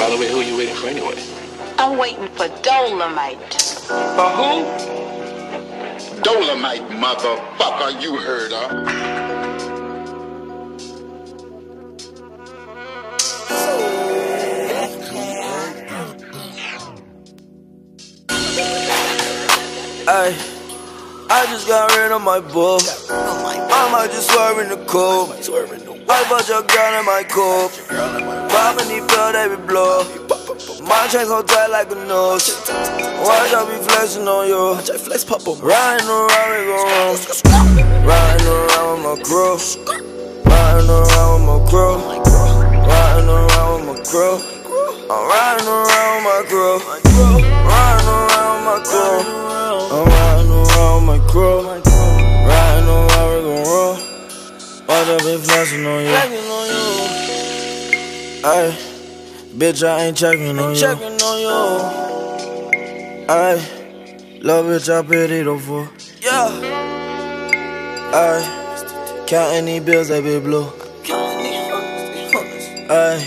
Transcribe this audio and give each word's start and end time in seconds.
By 0.00 0.08
the 0.08 0.16
way, 0.16 0.30
who 0.30 0.40
are 0.40 0.42
you 0.42 0.56
waiting 0.56 0.74
for 0.74 0.86
anyway? 0.86 1.22
I'm 1.76 1.98
waiting 1.98 2.26
for 2.28 2.48
Dolemite. 2.64 3.52
For 4.16 4.30
who? 4.30 4.64
Dolemite, 6.22 6.88
motherfucker, 6.88 8.00
you 8.00 8.16
heard 8.16 8.50
her. 8.50 9.20
Ay, 20.08 20.34
I 21.28 21.46
just 21.50 21.68
got 21.68 21.94
rid 21.94 22.10
of 22.10 22.22
my 22.22 22.40
bull. 22.40 22.78
Oh 23.10 23.68
I 23.70 23.92
might 23.92 24.10
just 24.10 24.30
swerve 24.30 24.60
in 24.60 24.70
the 24.70 24.82
cold. 24.86 25.89
I 26.10 26.28
bought 26.28 26.48
your 26.48 26.62
girl 26.62 26.98
in 26.98 27.06
my 27.06 27.22
coupe. 27.22 27.70
Poppin' 28.50 28.88
these 28.88 29.06
pills, 29.06 29.32
they 29.32 29.46
be 29.46 29.56
blow. 29.62 30.02
My 30.82 31.06
chain 31.06 31.26
so 31.26 31.40
tight 31.42 31.68
like 31.68 31.90
a 31.92 31.94
nose. 31.94 32.50
Watch 33.22 33.54
I 33.54 33.62
be 33.70 33.78
flexing 33.86 34.26
on 34.26 34.48
you. 34.48 34.74
Riding 35.62 36.08
around, 36.10 36.50
we 36.50 36.66
roam. 36.66 37.14
Riding 38.02 38.48
around 38.50 38.90
with 38.90 39.06
my 39.06 39.14
crew. 39.22 39.54
Riding 40.50 40.90
around 40.90 41.32
with 41.38 41.46
my 41.46 41.58
crew. 41.70 41.94
Riding 42.90 43.30
around 43.30 43.86
with 43.86 43.86
my 43.86 44.02
crew. 44.02 44.36
I'm 45.10 45.22
riding 45.30 45.68
around 45.68 46.14
with 46.16 46.26
my 46.26 46.42
crew. 46.50 46.76
Riding 47.70 48.10
around 48.10 48.54
with 48.56 48.66
my 48.66 48.78
crew. 48.82 49.69
Watch 55.10 55.22
I 55.22 55.24
be 55.24 55.42
flexing 55.42 55.86
on 55.86 56.04
you. 56.04 56.10
Ay, 58.44 58.76
bitch, 59.56 59.82
I 59.84 60.04
ain't 60.04 60.16
checking 60.16 60.56
on 60.56 60.74
you. 60.74 60.80
Checking. 60.80 61.18
Ay, 63.28 63.58
love 64.40 64.66
bitch, 64.66 64.88
I 64.88 65.02
pity 65.02 65.42
the 65.42 65.58
for. 65.58 65.90
Yeah. 66.22 66.50
Ay, 68.14 69.24
counting 69.26 69.64
these 69.64 69.82
bills, 69.82 70.08
they 70.08 70.20
be 70.20 70.38
blue. 70.38 70.70
Ay, 72.88 73.18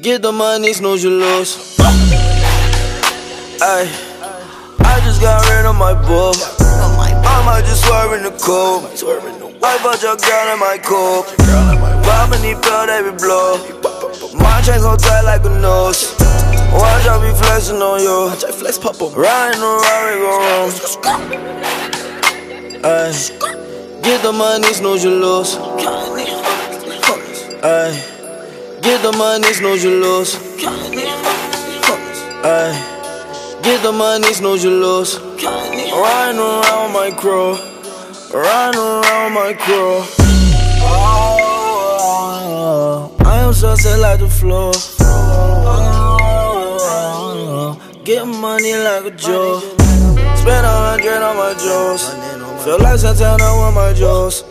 get 0.00 0.22
the 0.22 0.32
money, 0.32 0.72
snooze, 0.72 1.04
you 1.04 1.10
lose. 1.10 1.76
Ay, 3.60 3.90
I 4.80 5.00
just 5.04 5.20
got 5.20 5.46
rid 5.50 5.66
of 5.66 5.76
my 5.76 5.92
bull. 6.06 6.32
I 7.46 7.60
just 7.60 7.84
swerve 7.84 8.12
in 8.14 8.22
the 8.24 8.30
cold. 8.42 8.84
I 9.62 9.78
bought 9.82 10.02
your 10.02 10.16
girl 10.16 10.52
in 10.52 10.58
my 10.60 10.78
coupe. 10.78 11.26
Poppin' 12.04 12.42
these 12.42 12.58
pills, 12.60 12.86
they 12.86 13.02
be 13.02 13.12
blow. 13.16 13.56
My 14.36 14.60
chain 14.62 14.80
so 14.80 14.96
tight 14.96 15.22
like 15.22 15.44
a 15.44 15.50
nose. 15.60 16.14
Watch 16.72 17.06
I 17.06 17.20
be 17.20 17.36
flexing 17.36 17.80
on 17.80 18.00
you. 18.00 18.30
flex 18.52 18.78
pop 18.78 19.00
up 19.00 19.16
Riding 19.16 19.62
around, 19.62 20.04
we 20.04 20.20
gon' 20.24 20.40
roam. 20.44 20.70
Ay, 22.84 23.12
get 24.02 24.22
the 24.22 24.32
money, 24.32 24.72
snooze, 24.72 25.04
you 25.04 25.10
lose. 25.10 25.56
Ay, 27.62 27.92
get 28.82 29.02
the 29.02 29.12
money, 29.16 29.52
snooze, 29.52 29.84
you 29.84 29.90
lose. 30.02 30.36
Ay, 32.44 32.72
get 33.62 33.82
the 33.82 33.92
money, 33.92 34.32
snooze, 34.32 34.64
you 34.64 34.70
lose. 34.70 35.33
Riding 35.44 36.40
around 36.40 36.92
my 36.92 37.10
crew. 37.10 37.56
Riding 38.32 38.80
around 38.80 39.32
my 39.34 39.52
crew. 39.52 40.02
Oh, 40.86 42.10
I 43.24 43.38
am 43.40 43.52
so 43.52 43.74
set 43.74 43.98
like 44.00 44.20
the 44.20 44.28
floor. 44.28 44.72
Oh, 47.06 47.78
get 48.04 48.26
money 48.26 48.74
like 48.74 49.04
a 49.04 49.10
Joe. 49.10 49.60
Spend 50.36 50.66
a 50.66 50.68
hundred 50.68 51.22
on 51.22 51.36
my 51.36 51.54
jewels. 51.54 52.08
Feel 52.64 52.78
like 52.78 52.98
Santana 52.98 53.52
with 53.60 53.74
my 53.74 53.92
jewels. 53.92 54.42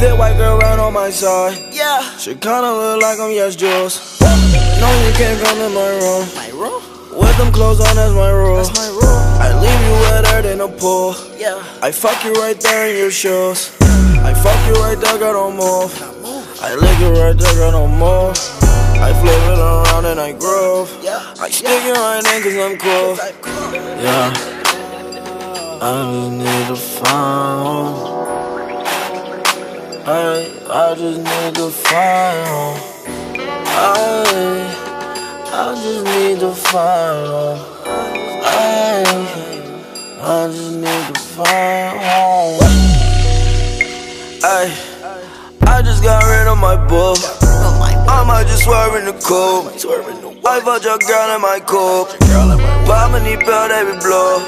Fit 0.00 0.16
white 0.18 0.36
girl 0.36 0.58
right 0.58 0.78
on 0.78 0.92
my 0.92 1.10
side. 1.10 1.56
Yeah. 1.72 2.02
She 2.18 2.34
kinda 2.34 2.72
look 2.72 3.00
like 3.00 3.18
I'm 3.20 3.30
yes 3.30 3.54
Jules. 3.56 4.20
No, 4.20 4.88
you 5.06 5.12
can't 5.14 5.40
come 5.42 5.60
in 5.60 5.72
my 5.72 5.88
room. 5.88 6.28
My 6.34 6.48
room? 6.50 6.82
With 7.16 7.36
them 7.38 7.52
clothes 7.52 7.80
on, 7.80 7.96
that's 7.96 8.14
my 8.14 8.30
rule. 8.30 8.56
That's 8.56 8.76
my 8.76 8.88
rule. 8.88 9.20
I 9.40 9.48
leave 9.60 9.80
you 9.86 9.94
wetter 10.04 10.42
than 10.42 10.60
a 10.60 10.68
pool. 10.68 11.14
Yeah. 11.36 11.62
I 11.82 11.90
fuck 11.90 12.24
you 12.24 12.32
right 12.34 12.58
there 12.60 12.88
in 12.90 12.96
your 12.96 13.10
shoes. 13.10 13.76
I 13.80 14.34
fuck 14.34 14.58
you 14.66 14.74
right 14.82 14.98
there, 15.00 15.18
girl, 15.18 15.32
don't 15.32 15.56
move. 15.56 15.90
I 16.60 16.74
lick 16.74 16.98
you 17.00 17.10
right 17.10 17.36
there, 17.36 17.54
girl, 17.54 17.72
don't 17.72 17.98
move. 17.98 18.36
I 18.98 19.12
flip 19.20 19.42
it 19.52 19.58
around 19.58 20.04
and 20.06 20.20
I 20.20 20.32
groove. 20.32 20.90
Yeah. 21.02 21.34
I 21.38 21.50
stick 21.50 21.84
it 21.84 21.96
right 21.96 22.24
in 22.24 22.42
cause 22.42 22.56
I'm 22.56 22.76
cool. 22.78 23.16
Yeah. 24.02 24.32
I 25.80 25.92
just 26.10 26.32
need 26.32 26.66
to 26.68 26.76
find 26.76 27.66
home. 27.66 27.96
I, 30.08 30.18
I 30.70 30.94
just 30.96 31.18
need 31.18 31.54
to 31.56 31.70
find 31.70 32.48
home. 32.48 32.80
I, 33.68 34.85
I 35.58 35.74
just 35.74 36.04
need 36.04 36.40
to 36.40 36.52
find 36.52 37.26
home. 37.32 37.58
I, 38.44 39.00
I 40.20 40.48
just 40.52 40.74
need 40.74 41.14
to 41.14 41.20
find 41.32 41.96
home. 41.96 42.60
Ay, 44.44 44.68
I 45.62 45.80
just 45.80 46.02
got 46.02 46.22
rid 46.24 46.46
of 46.46 46.58
my 46.58 46.76
book. 46.76 47.16
I 47.40 48.22
might 48.26 48.46
just 48.48 48.64
swerve 48.64 48.96
in 48.96 49.06
the 49.06 49.12
coupe. 49.12 49.72
I 50.44 50.60
bought 50.60 50.84
your 50.84 50.98
girl 50.98 51.34
in 51.34 51.40
my 51.40 51.58
coupe. 51.60 52.12
Poppin' 52.84 53.24
these 53.24 53.38
pills, 53.38 53.68
they 53.70 53.82
be 53.82 53.96
blow. 54.04 54.44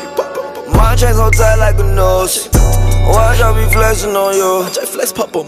My 0.76 0.94
chain 0.94 1.14
so 1.14 1.30
tight 1.30 1.56
like 1.56 1.78
a 1.78 1.84
nose. 1.84 2.50
Watch 2.52 3.40
I 3.40 3.54
be 3.56 3.64
flexing 3.72 4.14
on 4.14 4.34
you. 4.36 4.68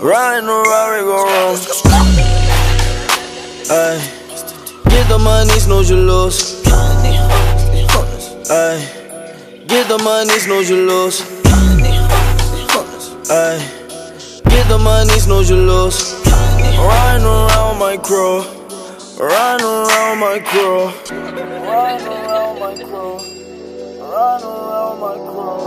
Riding 0.01 0.49
around, 0.49 0.91
we 0.97 1.01
gon' 1.05 1.29
roam. 1.29 1.57
Ay, 3.69 4.20
get 4.91 5.09
the 5.09 5.19
money, 5.19 5.51
snooze, 5.59 5.91
you 5.91 5.97
lose. 5.97 6.63
Ay, 8.51 8.79
get 9.67 9.89
the 9.89 9.99
money, 10.03 10.39
snooze, 10.39 10.69
you 10.71 10.87
lose. 10.87 11.23
Ay, 13.31 13.59
get 14.49 14.69
the 14.69 14.79
money, 14.79 15.19
snooze, 15.19 15.49
you 15.51 15.57
lose. 15.57 16.15
Riding 16.79 17.27
around 17.27 17.79
my 17.79 17.97
crew. 17.97 18.43
Riding 19.19 19.67
around 19.67 20.19
my 20.19 20.39
crew. 20.41 20.87
Riding 21.11 22.07
around 22.07 22.59
my 22.59 22.75
crew. 22.75 23.19
Riding 24.01 24.47
around 24.47 25.01
my 25.01 25.15
crew. 25.29 25.61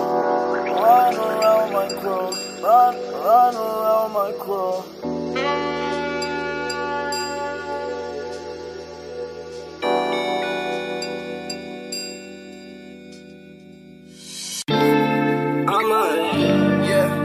Riding 0.83 1.19
around 1.19 1.71
my 1.71 1.87
crew. 1.87 2.63
Riding, 2.63 3.11
riding 3.23 3.59
around 3.59 4.11
my 4.13 4.31
crew. 4.39 4.92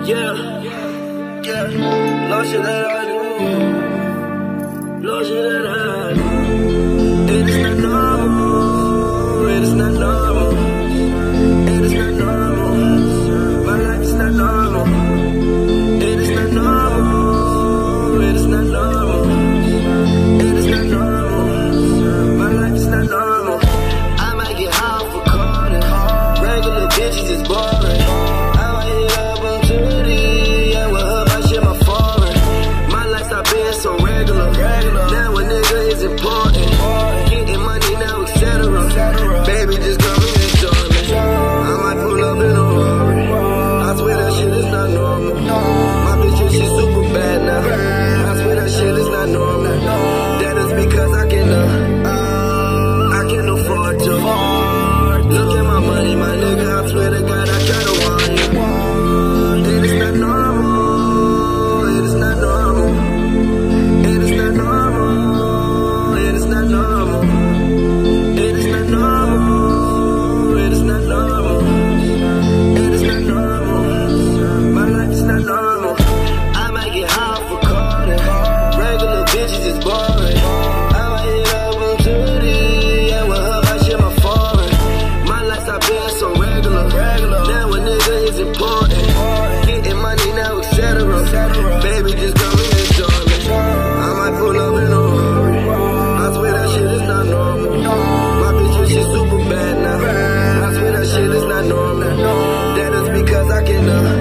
Yeah, 0.08 0.62
yeah, 0.62 1.42
yeah. 1.42 2.28
No 2.30 2.42
shit 2.42 2.62
that 2.62 2.86
I 2.86 3.04
do. 3.04 3.77
I 101.58 101.66
know 101.66 101.92
not. 101.92 102.76
That 102.76 102.92
is 102.92 103.20
because 103.20 103.50
I 103.50 103.64
can. 103.64 104.17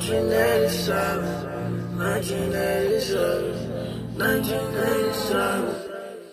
1987, 0.00 1.98
1987, 1.98 3.52
1987, 4.16 5.74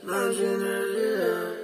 1987. 0.05 1.56